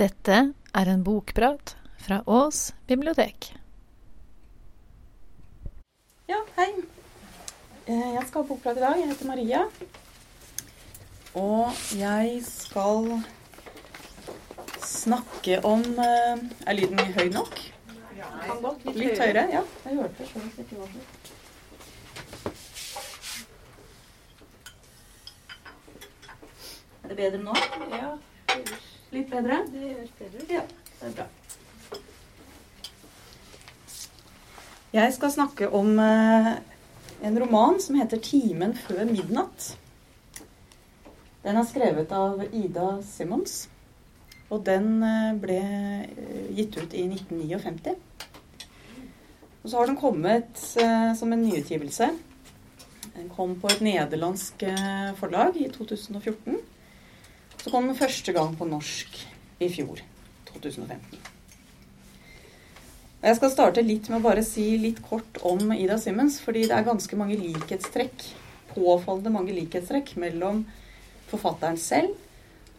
[0.00, 0.36] Dette
[0.74, 1.74] er en bokprat
[2.04, 3.50] fra Ås bibliotek.
[6.28, 6.70] Ja, hei.
[7.86, 8.98] Eh, Jeg skal ha bokprat i dag.
[8.98, 9.62] Jeg heter Maria.
[11.34, 13.08] Og jeg skal
[14.84, 17.54] snakke om eh, Er lyden høy nok?
[18.44, 19.46] Kan godt litt, Litt høyere?
[19.52, 19.62] Ja.
[19.86, 21.06] Jeg hørte det selv om det ikke var så.
[27.04, 27.54] Er det bedre nå?
[27.92, 28.12] Ja,
[29.14, 29.60] Litt bedre?
[29.70, 30.44] det høres bedre.
[30.50, 30.62] Ja,
[30.98, 31.26] det er bra.
[34.94, 36.48] Jeg skal snakke om eh,
[37.26, 39.76] en roman som heter 'Timen før midnatt'.
[41.44, 43.68] Den er skrevet av Ida Simmons,
[44.50, 47.94] og den eh, ble eh, gitt ut i 1959.
[49.62, 52.10] Og så har den kommet som en nyutgivelse.
[53.14, 54.66] Den kom på et nederlandsk
[55.16, 56.58] forlag i 2014.
[57.64, 59.14] Så kom den første gang på norsk
[59.64, 60.02] i fjor,
[60.50, 61.22] 2015.
[63.24, 66.76] Jeg skal starte litt med å bare si litt kort om Ida Simmons, fordi det
[66.76, 68.26] er ganske mange likhetstrekk,
[68.74, 70.60] påfallende mange likhetstrekk mellom
[71.30, 72.12] forfatteren selv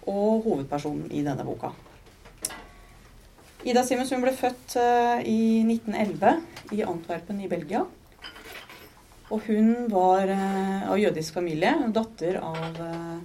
[0.06, 1.74] og hovedpersonen i denne boka.
[3.66, 7.88] Ida Simmons ble født eh, i 1911 i Antwerpen i Belgia.
[9.34, 13.24] Og hun var eh, av jødisk familie, datter av eh,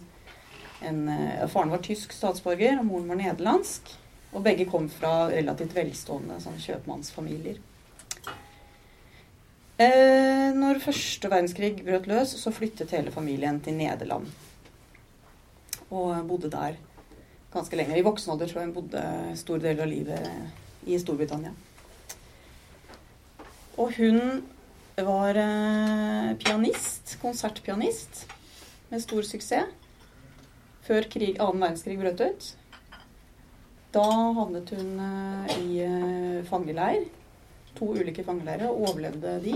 [0.80, 3.96] en, eh, Faren var tysk statsborger, og moren var nederlandsk.
[4.32, 7.58] Og begge kom fra relativt velstående sånn kjøpmannsfamilier.
[9.80, 14.28] Eh, når første verdenskrig brøt løs, så flyttet hele familien til Nederland.
[15.90, 16.76] Og bodde der
[17.52, 17.96] ganske lenge.
[17.98, 19.04] I voksen alder tror jeg bodde
[19.40, 21.50] stor del av livet i Storbritannia.
[23.80, 24.42] Og hun
[25.00, 28.26] var eh, pianist, konsertpianist,
[28.90, 29.79] med stor suksess
[30.91, 32.46] før krig, annen verdenskrig brøt ut.
[33.94, 37.06] Da havnet hun eh, i eh, fangeleir.
[37.78, 39.55] To ulike fangeleirer, og overlevde de.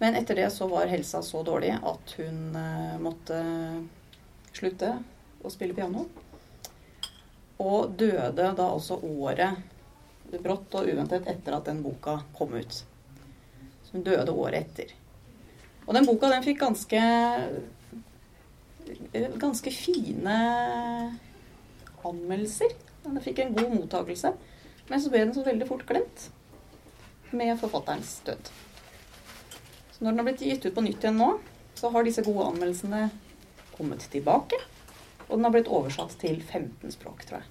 [0.00, 3.40] Men etter det så var helsa så dårlig at hun eh, måtte
[4.56, 4.94] slutte
[5.40, 6.06] å spille piano.
[7.60, 12.82] Og døde da også året brått og uventet etter at den boka kom ut.
[13.84, 14.92] Så hun døde året etter.
[15.88, 17.00] Og den boka den fikk ganske
[19.40, 20.36] ganske fine
[22.06, 22.74] anmeldelser.
[23.04, 24.32] Den fikk en god mottakelse.
[24.90, 26.26] Men så ble den så veldig fort glemt
[27.30, 28.50] med forfatterens død.
[29.92, 31.30] Så når den har blitt gitt ut på nytt igjen nå,
[31.78, 33.06] så har disse gode anmeldelsene
[33.76, 34.58] kommet tilbake.
[35.28, 37.48] Og den har blitt oversatt til 15 språk, tror jeg.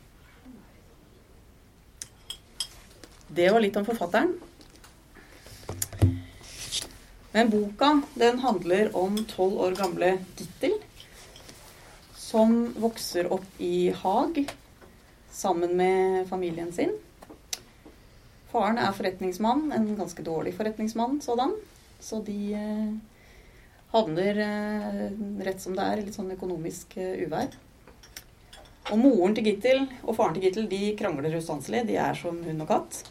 [3.29, 4.35] Det var litt om forfatteren.
[7.31, 10.79] Men boka den handler om tolv år gamle Gittel
[12.29, 14.43] som vokser opp i Haag
[15.33, 16.91] sammen med familien sin.
[18.51, 21.55] Faren er forretningsmann, en ganske dårlig forretningsmann sådan.
[21.99, 22.93] Så de eh,
[23.93, 25.03] havner eh,
[25.45, 27.53] rett som det er i litt sånn økonomisk eh, uvær.
[28.89, 31.85] Og moren til Gittel og faren til Gittel de krangler ustanselig.
[31.89, 33.03] De er som hund og katt.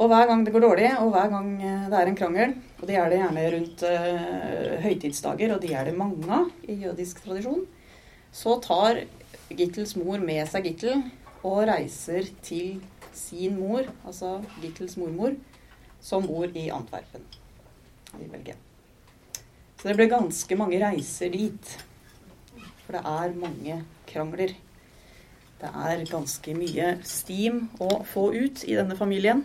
[0.00, 2.86] Og hver gang det går dårlig, og hver gang eh, det er en krangel, og
[2.88, 7.20] det er det gjerne rundt uh, høytidsdager, og de er det mange av i jødisk
[7.26, 7.66] tradisjon,
[8.32, 9.02] så tar
[9.52, 11.02] Gittels mor med seg Gittel
[11.44, 12.80] og reiser til
[13.12, 15.36] sin mor, altså Gittels mormor,
[16.00, 17.26] som bor i Antwerpen
[18.16, 18.56] i Belgia.
[19.80, 21.76] Så det ble ganske mange reiser dit.
[22.86, 23.78] For det er mange
[24.08, 24.56] krangler.
[25.60, 29.44] Det er ganske mye stim å få ut i denne familien.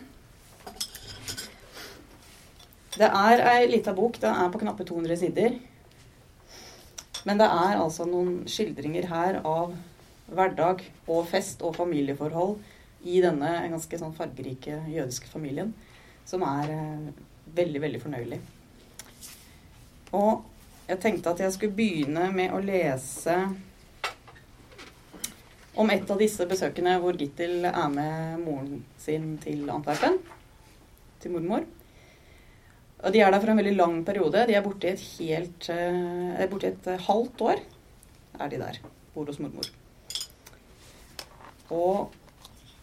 [2.96, 4.20] Det er ei lita bok.
[4.22, 5.58] Den er på knappe 200 sider.
[7.26, 9.74] Men det er altså noen skildringer her av
[10.32, 12.56] hverdag og fest og familieforhold
[13.06, 15.74] i denne ganske sånn fargerike jødiske familien,
[16.26, 17.10] som er eh,
[17.58, 18.40] veldig, veldig fornøyelig.
[20.16, 20.46] Og
[20.88, 23.36] jeg tenkte at jeg skulle begynne med å lese
[25.76, 30.22] om et av disse besøkene hvor Gittel er med moren sin til Antwerpen,
[31.20, 31.66] til mormor.
[33.06, 34.48] Og de er der for en veldig lang periode.
[34.50, 37.60] De er borte i et helt eh, borte i et eh, halvt år.
[38.40, 38.80] er de der.
[39.14, 39.68] Bor hos mormor.
[41.70, 42.14] Og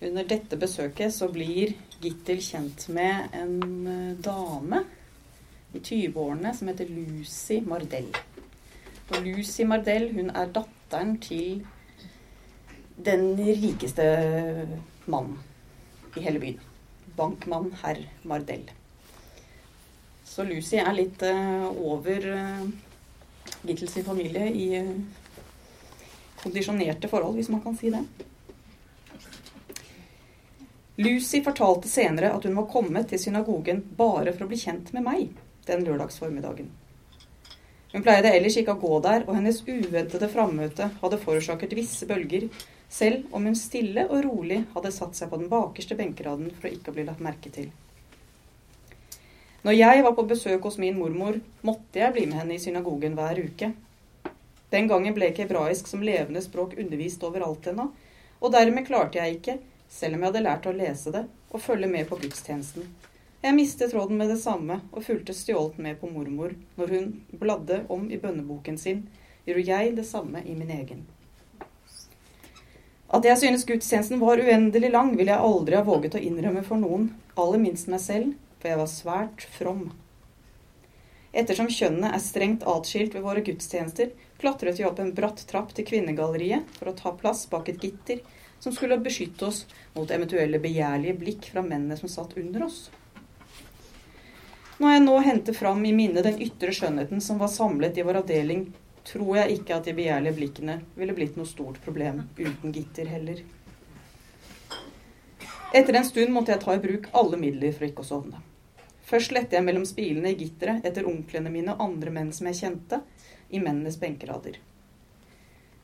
[0.03, 4.85] under dette besøket så blir Gittel kjent med en eh, dame
[5.75, 8.13] i 20-årene som heter Lucy Mardell.
[9.11, 11.65] Og Lucy Mardell hun er datteren til
[12.95, 14.07] den rikeste
[15.07, 15.41] mannen
[16.15, 16.63] i hele byen.
[17.17, 18.71] Bankmann herr Mardell.
[20.33, 22.69] Så Lucy er litt uh, over uh,
[23.77, 24.95] sin familie i uh,
[26.41, 28.01] kondisjonerte forhold, hvis man kan si det.
[30.97, 35.05] Lucy fortalte senere at hun var kommet til synagogen bare for å bli kjent med
[35.05, 35.37] meg
[35.69, 36.73] den lørdagsformiddagen.
[37.93, 42.49] Hun pleide ellers ikke å gå der, og hennes uventede frammøte hadde forårsaket visse bølger,
[42.89, 46.77] selv om hun stille og rolig hadde satt seg på den bakerste benkeraden for å
[46.79, 47.69] ikke bli lagt merke til.
[49.63, 53.15] Når jeg var på besøk hos min mormor, måtte jeg bli med henne i synagogen
[53.15, 53.69] hver uke.
[54.75, 57.85] Den gangen ble ikke hebraisk som levende språk undervist overalt ennå,
[58.43, 59.57] og dermed klarte jeg ikke,
[59.87, 61.23] selv om jeg hadde lært å lese det,
[61.55, 62.91] å følge med på gudstjenesten.
[63.43, 67.85] Jeg mistet tråden med det samme og fulgte stjålet med på mormor når hun bladde
[67.87, 69.07] om i bønneboken sin,
[69.47, 71.07] gjorde jeg det samme i min egen.
[73.15, 76.83] At jeg synes gudstjenesten var uendelig lang, ville jeg aldri ha våget å innrømme for
[76.83, 79.89] noen, aller minst meg selv, for jeg var svært from.
[81.33, 85.87] Ettersom kjønnene er strengt atskilt ved våre gudstjenester, klatret vi opp en bratt trapp til
[85.89, 88.21] kvinnegalleriet for å ta plass bak et gitter
[88.63, 89.65] som skulle beskytte oss
[89.97, 92.85] mot eventuelle begjærlige blikk fra mennene som satt under oss.
[94.79, 98.21] Når jeg nå henter fram i minnet den ytre skjønnheten som var samlet i vår
[98.23, 98.69] avdeling,
[99.09, 103.43] tror jeg ikke at de begjærlige blikkene ville blitt noe stort problem uten gitter heller.
[105.73, 108.43] Etter en stund måtte jeg ta i bruk alle midler for ikke å sovne.
[109.03, 112.61] Først lette jeg mellom spilene i gitteret etter onklene mine og andre menn som jeg
[112.63, 113.01] kjente,
[113.53, 114.61] i mennenes benkerader.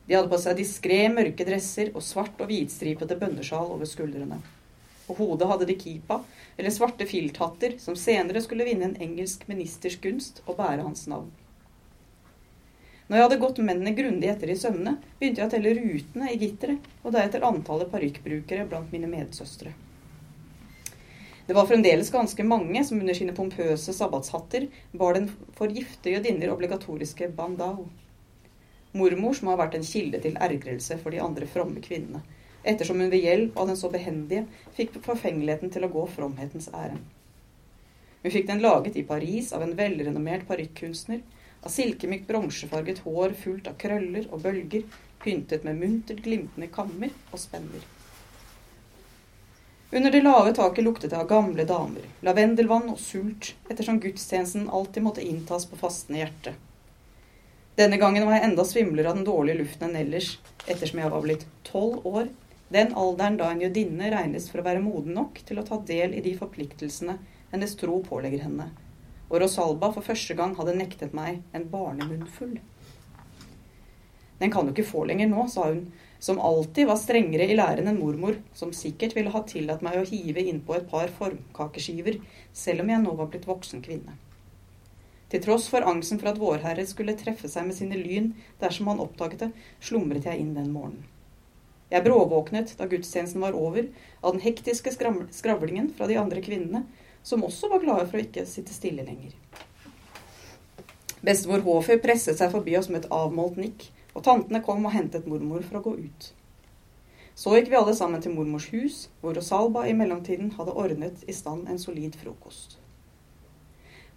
[0.09, 4.39] De hadde på seg diskré, mørke dresser og svart og hvitstripete bønnesjal over skuldrene.
[5.05, 6.23] På hodet hadde de kipa,
[6.57, 11.29] eller svarte filthatter, som senere skulle vinne en engelsk ministers gunst og bære hans navn.
[13.09, 16.37] Når jeg hadde gått mennene grundig etter i sømmene, begynte jeg å telle rutene i
[16.41, 19.73] gitteret, og deretter antallet parykkbrukere blant mine medsøstre.
[21.49, 25.23] Det var fremdeles ganske mange som under sine pompøse sabbatshatter bar den
[25.57, 27.87] for gifte jødinner obligatoriske bandau.
[28.93, 32.21] Mormor, som har vært en kilde til ergrelse for de andre fromme kvinnene,
[32.61, 34.45] ettersom hun ved hjelp av den så behendige
[34.77, 37.01] fikk forfengeligheten til å gå fromhetens ærend.
[38.21, 41.25] Hun fikk den laget i Paris av en velrenommert parykkunstner,
[41.65, 44.85] av silkemykt bronsefarget hår fullt av krøller og bølger,
[45.25, 47.95] pyntet med muntert glimtende kammer og spenner.
[49.91, 55.03] Under det lave taket luktet det av gamle damer, lavendelvann og sult, ettersom gudstjenesten alltid
[55.03, 56.53] måtte inntas på fastende hjerte.
[57.79, 60.35] Denne gangen var jeg enda svimlere av den dårlige luften enn ellers,
[60.67, 62.29] ettersom jeg var blitt tolv år
[62.69, 66.13] den alderen da en jødinne regnes for å være moden nok til å ta del
[66.13, 67.15] i de forpliktelsene
[67.49, 68.67] hennes tro pålegger henne,
[69.29, 72.59] og Rosalba for første gang hadde nektet meg en barnemunnfull.
[74.37, 75.87] Den kan du ikke få lenger nå, sa hun,
[76.19, 80.07] som alltid var strengere i læren enn mormor, som sikkert ville ha tillatt meg å
[80.07, 82.19] hive innpå et par formkakeskiver,
[82.53, 84.17] selv om jeg nå var blitt voksen kvinne.
[85.29, 89.01] Til tross for angsten for at Vårherre skulle treffe seg med sine lyn dersom han
[89.03, 89.49] oppdaget det,
[89.79, 91.05] slumret jeg inn den morgenen.
[91.89, 93.87] Jeg bråvåknet da gudstjenesten var over,
[94.21, 96.83] av den hektiske skravlingen fra de andre kvinnene,
[97.23, 99.33] som også var glade for å ikke sitte stille lenger.
[101.25, 103.89] Bestemor Håfer presset seg forbi oss med et avmålt nikk,
[104.19, 106.29] og tantene kom og hentet mormor for å gå ut.
[107.39, 111.35] Så gikk vi alle sammen til mormors hus, hvor Rosalba i mellomtiden hadde ordnet i
[111.35, 112.75] stand en solid frokost.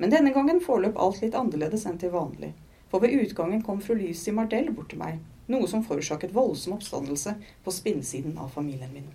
[0.02, 2.50] Men denne gangen forløp alt litt annerledes enn til vanlig,
[2.90, 5.20] for ved utgangen kom fru Lucy Mardell bort til meg
[5.50, 7.34] noe som forårsaket voldsom oppstandelse
[7.64, 9.08] på spinnsiden av familien min.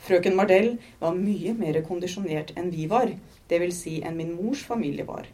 [0.00, 3.12] Frøken Mardell var mye mer kondisjonert enn vi var,
[3.50, 3.80] dvs.
[3.82, 5.28] Si enn min mors familie var.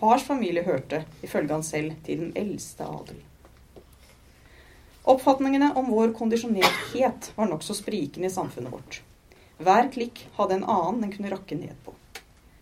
[0.00, 3.20] Fars familie hørte, ifølge han selv, til den eldste adel.
[5.10, 9.00] Oppfatningene om vår kondisjonerthet var nokså sprikende i samfunnet vårt.
[9.58, 11.96] Hver klikk hadde en annen den kunne rakke ned på.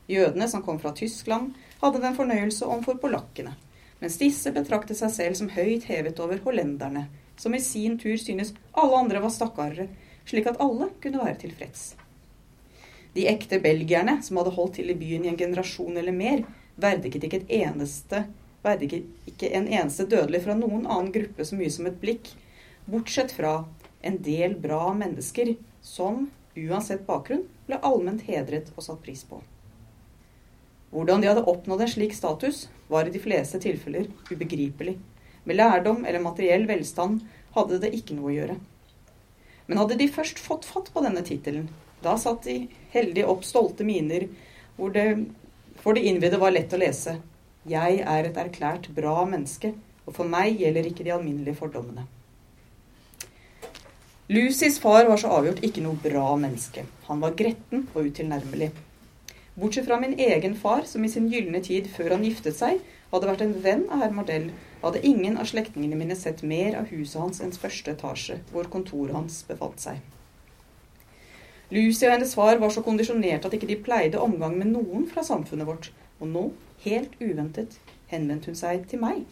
[0.08, 1.50] Jødene som kom fra Tyskland,
[1.82, 3.52] hadde den fornøyelse overfor polakkene,
[4.00, 7.04] mens disse betraktet seg selv som høyt hevet over hollenderne,
[7.36, 9.90] som i sin tur synes alle andre var stakkarere,
[10.24, 11.90] slik at alle kunne være tilfreds.
[13.12, 16.46] De ekte belgierne, som hadde holdt til i byen i en generasjon eller mer,
[16.80, 18.24] verdiget ikke, et eneste,
[18.64, 22.32] verdiget ikke en eneste dødelig fra noen annen gruppe så mye som et blikk,
[22.88, 23.62] bortsett fra
[24.00, 29.40] en del bra mennesker som, uansett bakgrunn, ble allment hedret og satt pris på.
[30.90, 34.96] Hvordan de hadde oppnådd en slik status, var i de fleste tilfeller ubegripelig.
[35.44, 37.20] Med lærdom eller materiell velstand
[37.52, 38.56] hadde det ikke noe å gjøre.
[39.68, 41.68] Men hadde de først fått fatt på denne tittelen,
[42.00, 42.62] da satt de
[42.94, 44.28] heldig opp stolte miner
[44.78, 45.04] hvor det
[45.82, 47.18] for de innvidde var lett å lese
[47.68, 49.74] Jeg er et erklært bra menneske,
[50.06, 52.06] og for meg gjelder ikke de alminnelige fordommene.
[54.28, 56.84] Lucys far var så avgjort ikke noe bra menneske.
[57.08, 58.70] Han var gretten og utilnærmelig.
[59.58, 63.28] Bortsett fra min egen far, som i sin gylne tid før han giftet seg, hadde
[63.30, 64.50] vært en venn av herr Mardell,
[64.82, 69.16] hadde ingen av slektningene mine sett mer av huset hans enn første etasje, hvor kontoret
[69.16, 69.98] hans befant seg.
[71.74, 75.24] Lucy og hennes far var så kondisjonert at ikke de pleide omgang med noen fra
[75.26, 76.44] samfunnet vårt, og nå,
[76.84, 77.78] helt uventet,
[78.12, 79.24] henvendte hun seg til meg.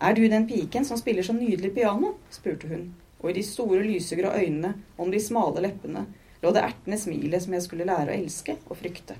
[0.00, 2.14] Er du den piken som spiller så nydelig piano?
[2.30, 6.04] spurte hun, og i de store lysegrå øynene om de smale leppene
[6.42, 9.16] lå det ertende smilet som jeg skulle lære å elske og frykte.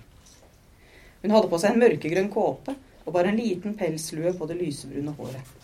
[1.23, 5.15] Hun hadde på seg en mørkegrønn kåpe og bare en liten pelslue på det lysebrune
[5.19, 5.55] håret.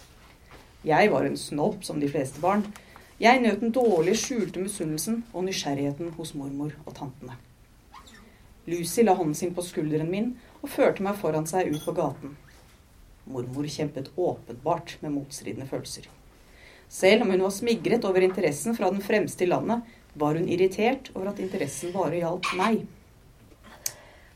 [0.85, 2.65] Jeg var en snobb som de fleste barn.
[3.21, 7.39] Jeg nøt den dårlig skjulte misunnelsen og nysgjerrigheten hos mormor og tantene.
[8.67, 10.35] Lucy la hånden sin på skulderen min
[10.65, 12.35] og førte meg foran seg ut på gaten.
[13.29, 16.09] Mormor kjempet åpenbart med motstridende følelser.
[16.89, 21.11] Selv om hun var smigret over interessen fra den fremste i landet, var hun irritert
[21.15, 22.85] over at interessen bare gjaldt meg.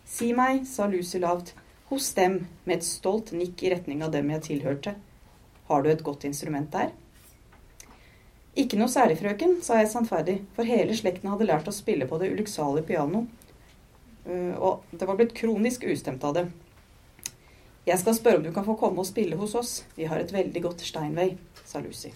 [0.08, 1.54] Si meg, sa Lucy lavt,
[1.88, 4.96] hos dem, med et stolt nikk i retning av dem jeg tilhørte.
[5.68, 6.92] Har du et godt instrument der?
[8.58, 12.18] Ikke noe særlig, frøken, sa jeg sannferdig, for hele slekten hadde lært å spille på
[12.20, 13.28] det ulykksalige piano,
[14.28, 16.46] og det var blitt kronisk ustemt av det.
[17.88, 20.32] Jeg skal spørre om du kan få komme og spille hos oss, vi har et
[20.34, 22.10] veldig godt Steinway, sa Lucy.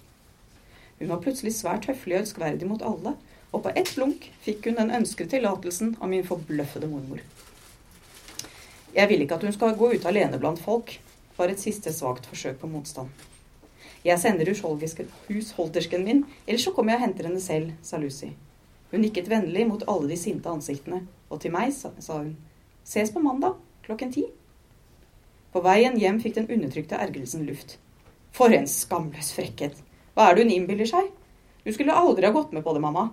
[0.98, 3.14] Hun var plutselig svært høflig og ønskverdig mot alle,
[3.52, 7.24] og på ett blunk fikk hun den ønskede tillatelsen av min forbløffede mormor.
[8.92, 10.98] Jeg vil ikke at hun skal gå ut alene blant folk,
[11.38, 13.08] var et siste svakt forsøk på motstand.
[14.04, 18.34] Jeg sender husholdersken min, ellers så kommer jeg og henter henne selv, sa Lucy.
[18.92, 21.00] Hun nikket vennlig mot alle de sinte ansiktene,
[21.32, 22.34] og til meg sa hun,
[22.84, 23.56] ses på mandag
[23.86, 24.26] klokken ti.
[25.52, 27.78] På veien hjem fikk den undertrykte ergrelsen luft.
[28.36, 29.80] For en skamløs frekkhet!
[30.12, 31.08] Hva er det hun innbiller seg?
[31.64, 33.08] Du skulle aldri ha gått med på det, mamma.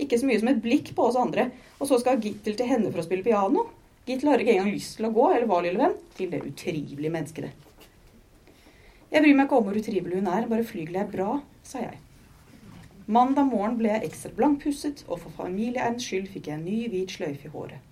[0.00, 2.92] Ikke så mye som et blikk på oss andre, og så skal Gittel til henne
[2.92, 3.68] for å spille piano.
[4.04, 5.96] Gittel har ikke engang lyst til å gå, eller hva, lille venn?
[6.18, 7.70] Til det utrivelige mennesket.
[9.14, 12.00] Jeg bryr meg ikke om hvor utrivelig hun er, bare flygelet er bra, sa jeg.
[13.06, 17.12] Mandag morgen ble jeg ekstra blankpusset, og for familieeierens skyld fikk jeg en ny, hvit
[17.12, 17.82] sløyfe i håret.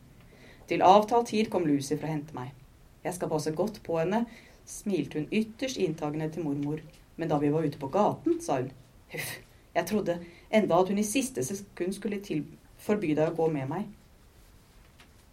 [0.70, 2.54] Til avtalt tid kom Lucy for å hente meg.
[3.04, 4.22] Jeg skal passe godt på henne,
[4.64, 6.80] smilte hun ytterst inntagende til mormor.
[7.20, 8.70] Men da vi var ute på gaten, sa hun,
[9.12, 9.34] huff,
[9.76, 10.16] jeg trodde
[10.48, 12.46] enda at hun i siste sekund skulle til
[12.80, 13.90] forby deg å gå med meg.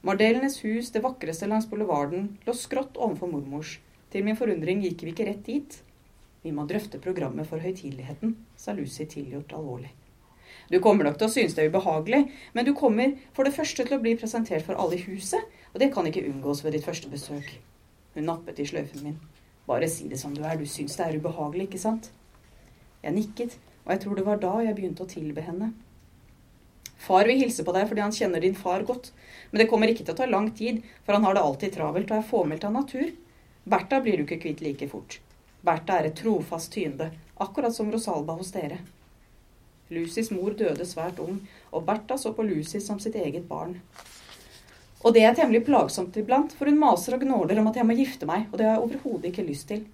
[0.03, 3.77] Mardellenes hus, det vakreste langs boulevarden, lå skrått overfor mormors.
[4.11, 5.79] Til min forundring gikk vi ikke rett dit.
[6.43, 9.91] Vi må drøfte programmet for høytideligheten, sa Lucy tilgjort alvorlig.
[10.69, 12.21] Du kommer nok til å synes det er ubehagelig,
[12.53, 15.41] men du kommer for det første til å bli presentert for alle i huset,
[15.73, 17.49] og det kan ikke unngås ved ditt første besøk.
[18.15, 19.19] Hun nappet i sløyfen min.
[19.69, 22.11] Bare si det som du er, du syns det er ubehagelig, ikke sant?
[23.03, 25.71] Jeg nikket, og jeg tror det var da jeg begynte å tilbe henne.
[26.99, 29.11] Far vil hilse på deg fordi han kjenner din far godt,
[29.51, 32.11] men det kommer ikke til å ta lang tid, for han har det alltid travelt
[32.11, 33.09] og er fåmælt av natur.
[33.69, 35.19] Bertha blir du ikke kvitt like fort.
[35.65, 38.79] Bertha er et trofast tyende, akkurat som Rosalba hos dere.
[39.89, 41.41] Lucys mor døde svært ung,
[41.73, 43.79] og Bertha så på Lucy som sitt eget barn.
[44.99, 47.95] Og det er temmelig plagsomt iblant, for hun maser og gnåler om at jeg må
[47.97, 49.85] gifte meg, og det har jeg overhodet ikke lyst til.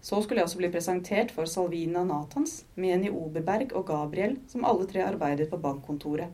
[0.00, 4.86] Så skulle jeg også bli presentert for Salvina Nathans, Meni Oberberg og Gabriel, som alle
[4.88, 6.28] tre arbeidet på bankkontoret.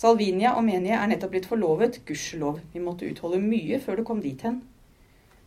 [0.00, 2.60] Salvinia og Menie er nettopp blitt forlovet, gudskjelov.
[2.72, 4.62] Vi måtte utholde mye før det kom dit hen.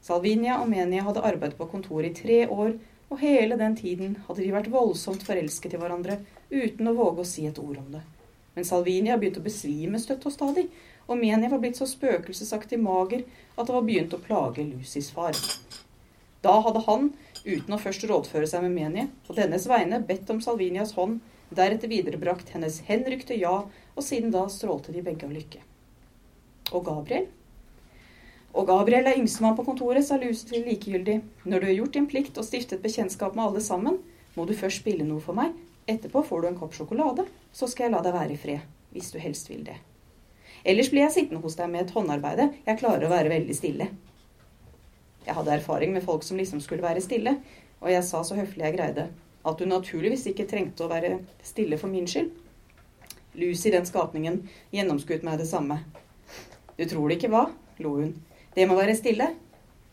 [0.03, 2.74] Salvinia og Menia hadde arbeidet på kontoret i tre år,
[3.07, 6.17] og hele den tiden hadde de vært voldsomt forelsket i hverandre,
[6.51, 8.01] uten å våge å si et ord om det.
[8.53, 10.65] Men Salvinia begynte å besvime støtt og stadig,
[11.07, 13.24] og Menia var blitt så spøkelsesaktig mager
[13.55, 15.38] at det var begynt å plage Lucys far.
[16.43, 17.12] Da hadde han,
[17.43, 21.22] uten å først rådføre seg med Menie, på dennes vegne bedt om Salvinias hånd,
[21.53, 23.62] deretter viderebrakt hennes henrykte ja,
[23.93, 25.63] og siden da strålte de begge av lykke.
[26.74, 27.29] Og Gabriel?
[28.53, 31.22] Og Gabriel er yngstemann på kontoret, sa Lucy likegyldig.
[31.50, 33.98] Når du har gjort din plikt og stiftet bekjentskap med alle sammen,
[34.36, 35.55] må du først spille noe for meg.
[35.89, 38.62] Etterpå får du en kopp sjokolade, så skal jeg la deg være i fred,
[38.93, 39.79] hvis du helst vil det.
[40.63, 43.89] Ellers blir jeg sittende hos deg med et håndarbeide, jeg klarer å være veldig stille.
[45.25, 47.36] Jeg hadde erfaring med folk som liksom skulle være stille,
[47.81, 49.10] og jeg sa så høflig jeg greide
[49.43, 52.29] at du naturligvis ikke trengte å være stille for min skyld.
[53.36, 55.81] Lucy, den skapningen, gjennomskuet meg det samme.
[56.77, 57.48] Du tror det ikke, hva?
[57.81, 58.13] lo hun.
[58.55, 59.29] Det må være stille.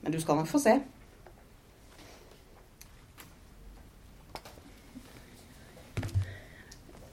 [0.00, 0.78] Men du skal nok få se.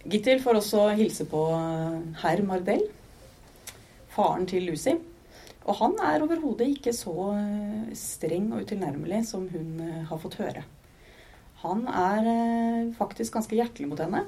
[0.07, 1.41] Gittil får også hilse på
[2.21, 2.85] herr Mardell,
[4.13, 4.93] faren til Lucy.
[5.67, 10.37] Og han er overhodet ikke så eh, streng og utilnærmelig som hun eh, har fått
[10.39, 10.63] høre.
[11.65, 14.23] Han er eh, faktisk ganske hjertelig mot henne.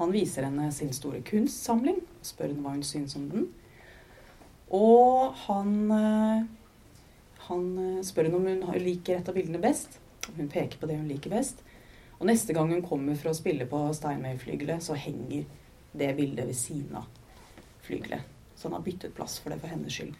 [0.00, 3.46] Han viser henne sin store kunstsamling, spør henne hva hun syns om den.
[4.74, 6.48] Og han
[7.48, 9.96] Han eh, spør henne om hun liker et av bildene best.
[10.36, 11.62] Hun peker på det hun liker best.
[12.18, 15.46] Og neste gang hun kommer for å spille på Steinway-flygelet, så henger
[15.96, 17.06] det bildet ved siden av
[17.86, 18.26] flygelet.
[18.58, 20.18] Så han har byttet plass for det for hennes skyld.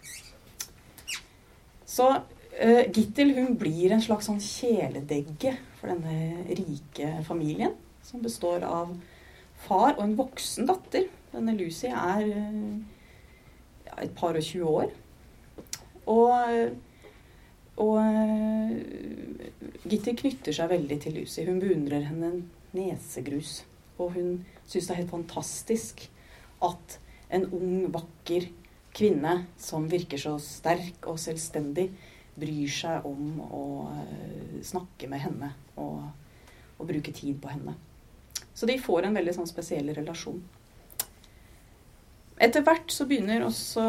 [1.89, 7.75] Så uh, Gittel hun blir en slags sånn kjæledegge for denne rike familien,
[8.07, 8.95] som består av
[9.67, 11.09] far og en voksen datter.
[11.33, 12.98] Denne Lucy er eh, ja,
[14.03, 14.93] et par og tjue år.
[16.09, 16.77] Og,
[17.85, 19.49] og eh,
[19.89, 21.45] Gitti knytter seg veldig til Lucy.
[21.49, 22.33] Hun beundrer henne
[22.77, 23.63] nesegrus.
[23.99, 26.07] Og hun syns det er helt fantastisk
[26.65, 26.99] at
[27.35, 28.49] en ung, vakker
[28.97, 31.91] kvinne som virker så sterk og selvstendig,
[32.39, 35.51] bryr seg om å eh, snakke med henne
[35.83, 36.05] og,
[36.79, 37.75] og bruke tid på henne.
[38.55, 40.39] Så de får en veldig sånn spesiell relasjon.
[42.39, 43.83] Etter hvert så begynner også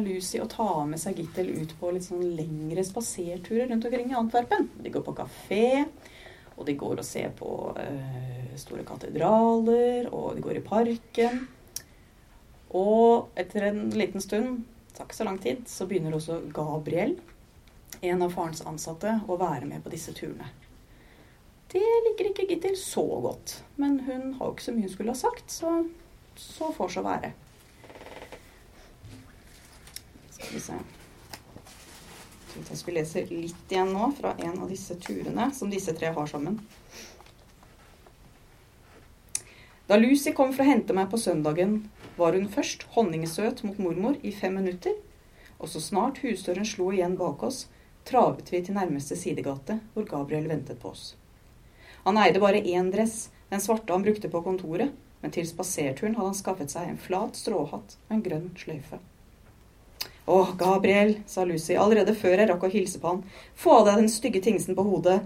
[0.00, 4.16] Lucy å ta med seg Gittel ut på litt sånn lengre spaserturer rundt omkring i
[4.16, 4.70] Antwerpen.
[4.80, 5.66] De går på kafé,
[6.56, 11.42] og de går og ser på uh, store katedraler, og de går i parken.
[12.80, 14.64] Og etter en liten stund,
[14.96, 17.18] takk så lang tid, så begynner også Gabriel,
[18.00, 20.48] en av farens ansatte, å være med på disse turene.
[21.70, 25.12] Det liker ikke Gittel så godt, men hun har jo ikke så mye hun skulle
[25.12, 25.82] ha sagt, så
[26.40, 27.32] så får så være.
[30.50, 34.96] Skal vi se Jeg tenkte jeg skulle lese litt igjen nå fra en av disse
[34.98, 36.56] turene som disse tre har sammen.
[39.86, 41.76] Da Lucy kom for å hente meg på søndagen,
[42.18, 44.96] var hun først honningsøt mot mormor i fem minutter,
[45.62, 47.68] og så snart husdøren slo igjen bak oss,
[48.10, 51.12] travet vi til nærmeste sidegate, hvor Gabriel ventet på oss.
[52.02, 54.90] Han eide bare én dress, den svarte han brukte på kontoret,
[55.22, 58.98] men til spaserturen hadde han skaffet seg en flat stråhatt og en grønn sløyfe.
[60.30, 63.22] Å, Gabriel, sa Lucy allerede før jeg rakk å hilse på han,
[63.58, 65.16] få av deg den stygge tingsen på hodet.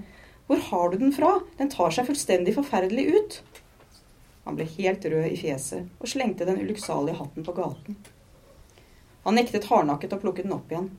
[0.49, 1.35] Hvor har du den fra?
[1.59, 3.37] Den tar seg fullstendig forferdelig ut.
[4.47, 7.99] Han ble helt rød i fjeset og slengte den ulykksalige hatten på gaten.
[9.25, 10.91] Han nektet hardnakket å plukke den opp igjen.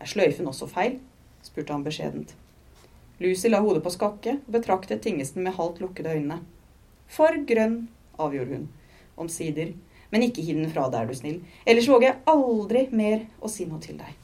[0.00, 0.98] Er sløyfen også feil?
[1.44, 2.36] spurte han beskjedent.
[3.20, 6.40] Lucy la hodet på skakke og betraktet tingesten med halvt lukkede øyne.
[7.08, 7.86] For grønn,
[8.20, 8.70] avgjorde hun,
[9.20, 9.74] omsider,
[10.14, 11.40] men ikke hiv den fra deg, er du snill.
[11.66, 14.20] Ellers våger jeg aldri mer å si noe til deg.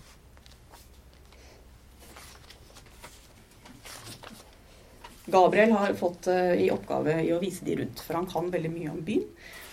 [5.30, 8.70] Gabriel har fått uh, i oppgave i å vise de rundt, for han kan veldig
[8.70, 9.26] mye om byen.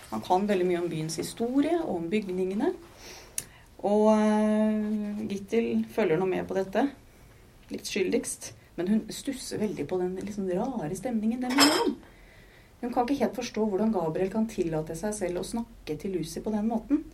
[0.09, 2.73] Han kan veldig mye om byens historie og om bygningene.
[3.85, 6.87] Og Gittel Gittil følger nå med på dette,
[7.69, 8.55] litt skyldigst.
[8.77, 11.97] Men hun stusser veldig på den liksom rare stemningen dem imellom.
[12.81, 16.41] Hun kan ikke helt forstå hvordan Gabriel kan tillate seg selv å snakke til Lucy
[16.43, 17.05] på den måten.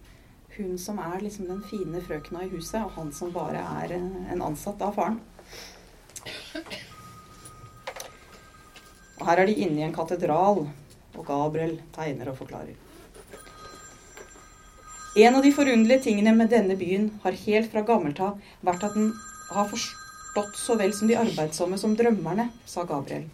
[0.57, 4.41] Hun som er liksom den fine frøkna i huset, og han som bare er en
[4.41, 5.19] ansatt av faren.
[9.19, 10.65] Og her er de inne i en katedral,
[11.13, 12.75] og Gabriel tegner og forklarer.
[15.13, 18.95] En av de forunderlige tingene med denne byen har helt fra gammelt av vært at
[18.97, 19.11] den
[19.53, 23.27] har forstått så vel som de arbeidsomme som drømmerne, sa Gabriel.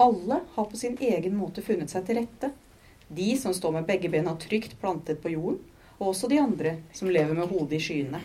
[0.00, 2.50] Alle har på sin egen måte funnet seg til rette.
[3.08, 5.60] De som står med begge bena trygt plantet på jorden,
[5.98, 8.20] og også de andre som lever med hodet i skyene.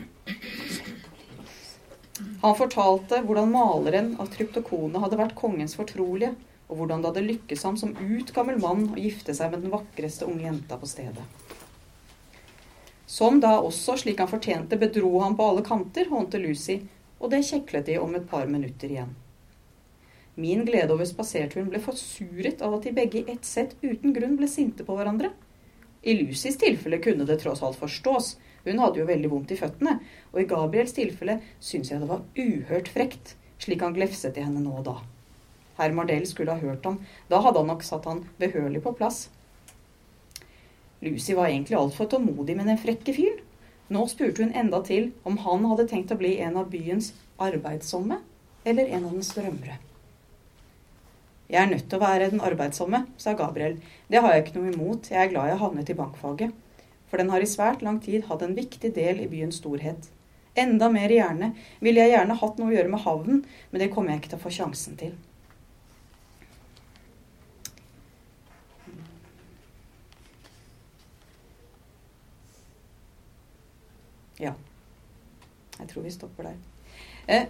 [2.42, 6.34] Han fortalte hvordan maleren av tryptokone hadde vært kongens fortrolige,
[6.72, 10.28] og hvordan det hadde lykkes ham som utgammel mann å gifte seg med den vakreste
[10.28, 11.26] unge jenta på stedet.
[13.12, 16.80] Som da også, slik han fortjente, bedro han på alle kanter, hånte Lucy,
[17.20, 19.12] og det kjeklet de om et par minutter igjen.
[20.42, 24.38] Min glede over spaserturen ble forsuret av at de begge i ett sett uten grunn
[24.40, 25.30] ble sinte på hverandre.
[26.02, 30.00] I Lucys tilfelle kunne det tross alt forstås, hun hadde jo veldig vondt i føttene,
[30.34, 34.64] og i Gabriels tilfelle syns jeg det var uhørt frekt, slik han glefset i henne
[34.64, 34.96] nå og da.
[35.78, 36.98] Herr Mardell skulle ha hørt ham,
[37.30, 39.28] da hadde han nok satt han behørig på plass.
[41.02, 43.40] Lucy var egentlig altfor tålmodig med den frekke fyren.
[43.92, 48.22] Nå spurte hun enda til om han hadde tenkt å bli en av byens arbeidsomme,
[48.64, 49.80] eller en av dens drømmere.
[51.52, 53.74] Jeg er nødt til å være den arbeidsomme, sa Gabriel.
[54.08, 56.54] Det har jeg ikke noe imot, jeg er glad jeg havnet i bankfaget.
[57.12, 60.08] For den har i svært lang tid hatt en viktig del i byens storhet.
[60.56, 61.52] Enda mer gjerne
[61.84, 64.40] ville jeg gjerne hatt noe å gjøre med havnen, men det kommer jeg ikke til
[64.40, 65.12] å få sjansen til.
[74.40, 74.56] Ja.
[75.78, 76.56] Jeg tror vi stopper der.
[77.28, 77.46] Eh,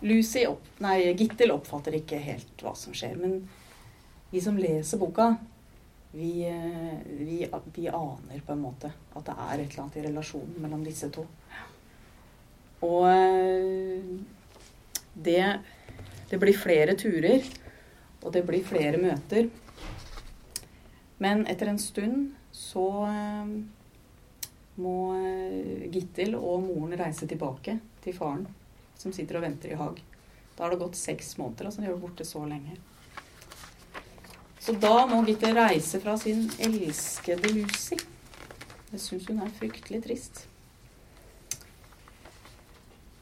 [0.00, 3.14] Lucy opp, nei, Gittel oppfatter ikke helt hva som skjer.
[3.20, 3.38] Men
[4.30, 5.36] vi som leser boka,
[6.14, 10.04] vi, eh, vi, vi, aner på en måte at det er et eller annet i
[10.04, 11.24] relasjonen mellom disse to.
[12.86, 14.04] Og eh,
[15.14, 15.44] det,
[16.30, 17.46] det blir flere turer,
[18.22, 19.48] og det blir flere møter.
[21.22, 23.54] Men etter en stund så eh,
[24.84, 24.98] må
[25.94, 28.46] Gittel og moren reise tilbake til faren,
[28.98, 30.00] som sitter og venter i Haag.
[30.54, 31.66] Da har det gått seks måneder.
[31.66, 32.78] altså De har vært borte så lenge.
[34.64, 37.98] Så da må Gitte reise fra sin elskede Lucy.
[38.88, 40.44] Det syns hun er fryktelig trist.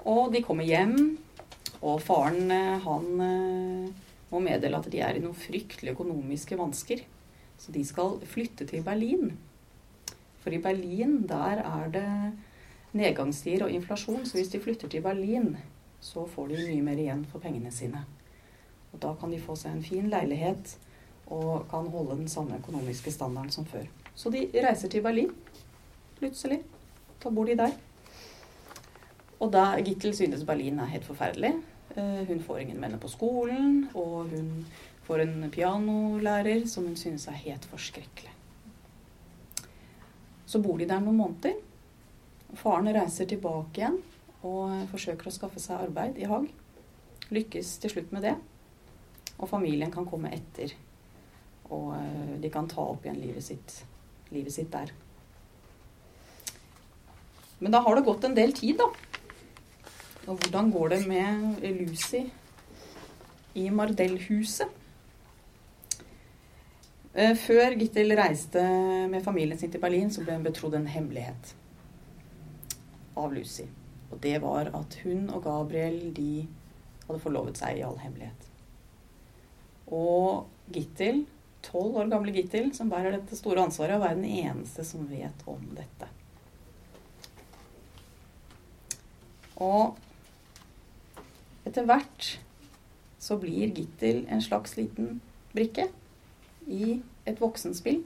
[0.07, 1.17] Og de kommer hjem,
[1.81, 7.03] og faren eh, han eh, må meddele at de er i noen fryktelige økonomiske vansker.
[7.59, 9.33] Så de skal flytte til Berlin.
[10.43, 12.09] For i Berlin, der er det
[12.93, 14.25] nedgangstider og inflasjon.
[14.27, 15.57] Så hvis de flytter til Berlin,
[16.01, 18.05] så får de mye mer igjen for pengene sine.
[18.93, 20.77] Og da kan de få seg en fin leilighet
[21.33, 23.87] og kan holde den samme økonomiske standarden som før.
[24.15, 25.31] Så de reiser til Berlin
[26.19, 26.61] plutselig.
[27.23, 27.73] Da bor de der.
[29.41, 31.55] Og da Gittel synes Berlin er helt forferdelig.
[31.97, 34.67] Eh, hun får ingen venner på skolen, og hun
[35.03, 38.31] får en pianolærer som hun synes er helt forskrekkelig.
[40.47, 41.59] Så bor de der noen måneder.
[42.59, 44.01] Faren reiser tilbake igjen
[44.45, 46.49] og forsøker å skaffe seg arbeid i Haag.
[47.33, 48.35] Lykkes til slutt med det.
[49.39, 50.75] Og familien kan komme etter.
[51.73, 53.79] Og eh, de kan ta opp igjen livet sitt,
[54.35, 54.93] livet sitt der.
[57.63, 58.91] Men da har det gått en del tid, da.
[60.27, 62.27] Og hvordan går det med Lucy
[63.59, 64.79] i Mardell-huset?
[67.15, 68.63] Eh, før Gittel reiste
[69.09, 71.57] med familien sin til Berlin, så ble hun betrodd en hemmelighet
[73.19, 73.67] av Lucy.
[74.13, 76.47] Og det var at hun og Gabriel de
[77.07, 78.49] hadde forlovet seg i all hemmelighet.
[79.93, 81.25] Og Gittil,
[81.65, 85.65] tolv år gamle Gittil, som bærer dette store ansvaret, være den eneste som vet om
[85.77, 86.09] dette.
[89.63, 89.99] Og
[91.69, 92.31] etter hvert
[93.23, 95.21] så blir Gittil en slags liten
[95.53, 95.89] brikke
[96.67, 96.99] i
[97.29, 98.03] et voksenspill.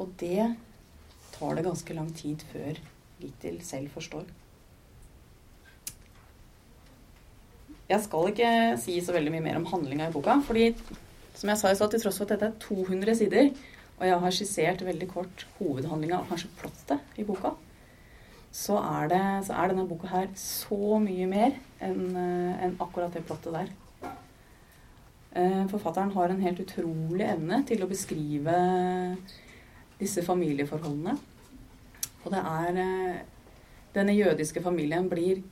[0.00, 0.54] Og det
[1.34, 2.80] tar det ganske lang tid før
[3.20, 4.24] Gittil selv forstår.
[7.88, 10.70] Jeg skal ikke si så veldig mye mer om handlinga i boka, fordi
[11.34, 13.50] som jeg sa i stad, til tross for at dette er 200 sider,
[13.98, 17.52] og jeg har skissert veldig kort hovedhandlinga og kanskje plottet i boka,
[18.54, 23.14] så er, det, så er, denne boka her så mye mer enn eh, en akkurat
[23.14, 23.72] det plottet der.
[25.34, 28.58] Eh, forfatteren har en helt utrolig evne til å beskrive
[30.00, 31.16] disse familieforholdene.
[32.24, 33.22] Og det er eh,
[33.94, 35.44] Denne jødiske familien blir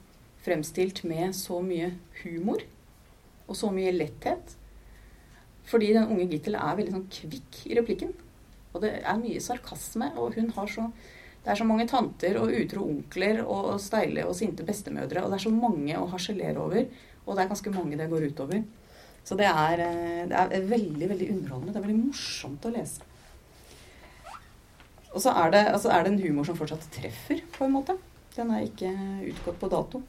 [0.43, 1.93] fremstilt med så mye
[2.25, 2.65] humor
[3.47, 4.57] og så mye letthet.
[5.71, 8.11] Fordi den unge Gittel er veldig sånn kvikk i replikken.
[8.73, 10.89] Og det er mye sarkasme, og hun har så
[11.43, 15.25] det er så mange tanter og utro onkler og steile og sinte bestemødre.
[15.25, 16.85] Og det er så mange å harselere over.
[17.27, 18.63] Og det er ganske mange det går utover.
[19.27, 21.73] Så det er, eh, det er veldig veldig underholdende.
[21.73, 23.12] Det er veldig morsomt å lese.
[25.13, 27.99] Og så er, det, altså er det en humor som fortsatt treffer, på en måte.
[28.33, 28.91] Den er ikke
[29.29, 30.01] utgått på dato.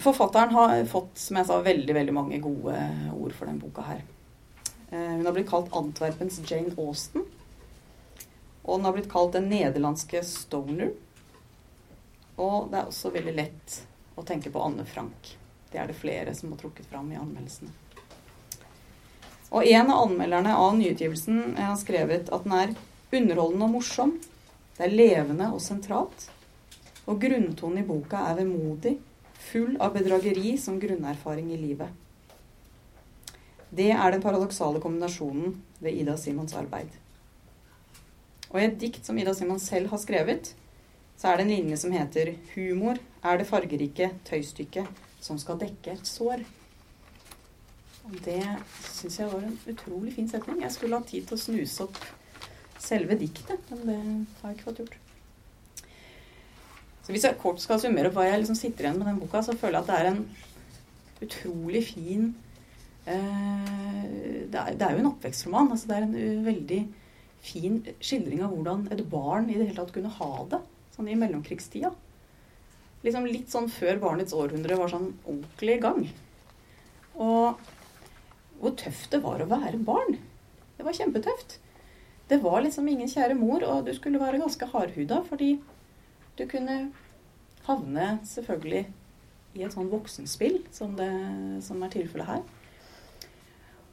[0.00, 2.74] Forfatteren har fått som jeg sa, veldig veldig mange gode
[3.14, 4.00] ord for den boka her.
[4.88, 7.26] Eh, hun har blitt kalt Antwerpens Jane Austen.
[8.64, 10.94] Og den har blitt kalt den nederlandske stoner.
[12.40, 13.80] Og det er også veldig lett
[14.16, 15.34] å tenke på Anne Frank.
[15.70, 17.70] Det er det flere som har trukket fram i anmeldelsene.
[19.54, 22.74] Og en av anmelderne av nyutgivelsen har skrevet at den er
[23.12, 24.14] underholdende og morsom.
[24.76, 26.30] Det er levende og sentralt.
[27.06, 28.96] Og grunntonen i boka er vemodig,
[29.50, 31.88] full av bedrageri som grunnerfaring i livet.
[33.74, 36.92] Det er den paradoksale kombinasjonen ved Ida Simons arbeid.
[38.52, 40.52] Og i et dikt som Ida Simon selv har skrevet,
[41.18, 44.86] så er det en linje som heter 'Humor er det fargerike tøystykket
[45.20, 46.44] som skal dekke et sår'.
[48.04, 48.44] Og det
[48.92, 50.62] syns jeg var en utrolig fin setning.
[50.62, 51.98] Jeg skulle ha tid til å snuse opp
[52.84, 53.98] selve diktet, men det
[54.40, 55.00] har jeg ikke fått gjort.
[57.04, 59.42] Så Hvis jeg kort skal summere opp hva jeg liksom sitter igjen med den boka,
[59.44, 60.22] så føler jeg at det er en
[61.24, 62.30] utrolig fin
[63.06, 65.72] eh, det, er, det, er, jo en oppvekstroman.
[65.74, 66.80] altså Det er en veldig
[67.44, 70.62] fin skildring av hvordan et barn i det hele tatt kunne ha det
[70.94, 71.90] sånn i mellomkrigstida.
[73.04, 76.06] Liksom litt sånn før barnets århundre var sånn ordentlig i gang.
[77.20, 77.60] Og
[78.62, 80.16] hvor tøft det var å være barn.
[80.78, 81.58] Det var kjempetøft.
[82.34, 85.52] Det var liksom ingen kjære mor, og du skulle være ganske hardhuda fordi
[86.34, 86.88] du kunne
[87.62, 88.80] havne selvfølgelig
[89.54, 91.12] i et sånn voksenspill som, det,
[91.62, 92.42] som er tilfellet her.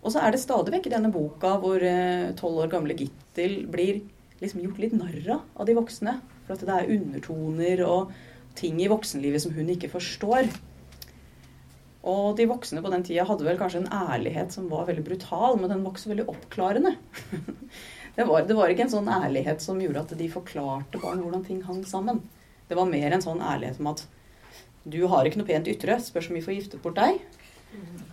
[0.02, 3.60] Og så er det stadig vekk i denne boka hvor eh, tolv år gamle Gittel
[3.70, 4.02] blir
[4.42, 6.18] liksom gjort litt narr av de voksne.
[6.48, 8.18] For at det er undertoner og
[8.58, 10.50] ting i voksenlivet som hun ikke forstår.
[12.10, 15.62] Og de voksne på den tida hadde vel kanskje en ærlighet som var veldig brutal,
[15.62, 16.98] men den var ikke så veldig oppklarende.
[18.16, 21.46] Det var, det var ikke en sånn ærlighet som gjorde at de forklarte barn hvordan
[21.48, 22.20] ting hang sammen.
[22.68, 24.04] Det var mer en sånn ærlighet om at
[24.84, 27.22] du har ikke noe pent ytre, spørs om vi får giftet bort deg.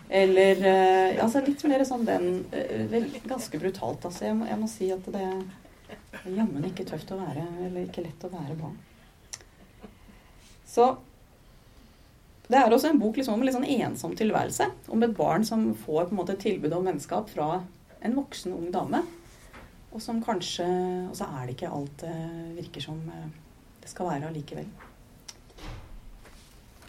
[0.09, 4.29] Eller eh, altså litt mer sånn den eh, vel, Ganske brutalt, altså.
[4.29, 8.05] Jeg må, jeg må si at det er jammen ikke tøft å være, eller ikke
[8.05, 8.79] lett å være barn.
[10.69, 10.89] Så
[12.49, 14.71] det er også en bok liksom om en litt sånn ensom tilværelse.
[14.95, 17.63] Om et barn som får på en måte tilbud om vennskap fra
[18.01, 19.03] en voksen, ung dame.
[19.93, 20.67] Og som kanskje
[21.09, 22.17] Og så er det ikke alt det
[22.59, 23.29] virker som eh,
[23.83, 24.67] det skal være allikevel.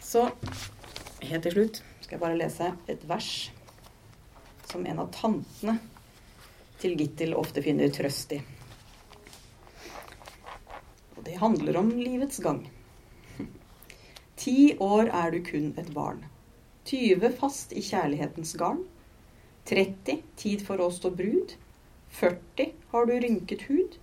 [0.04, 0.26] Så
[1.22, 3.30] helt til slutt skal jeg bare lese et vers
[4.68, 5.78] som en av tantene
[6.82, 8.40] til Gittil ofte finner trøst i.
[11.16, 12.62] Og det handler om livets gang.
[14.40, 16.22] Ti år er du kun et barn.
[16.88, 18.84] 20 fast i kjærlighetens garn.
[19.68, 21.52] 30 tid for å stå brud.
[22.10, 23.96] 40 har du rynket hud.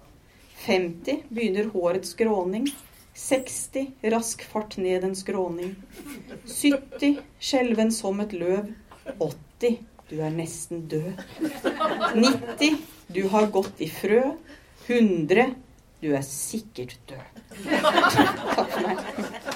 [0.65, 2.67] 50 begynner hårets gråning.
[3.13, 5.75] 60 rask fart ned en skråning.
[6.45, 8.73] 70 skjelven som et løv.
[9.17, 11.23] 80 du er nesten død.
[12.15, 14.21] 90 du har gått i frø.
[14.87, 15.49] 100
[16.01, 17.41] du er sikkert død.
[17.67, 19.46] Takk for meg.